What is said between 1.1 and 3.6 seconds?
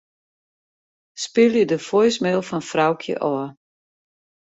Spylje de voicemail fan Froukje ôf.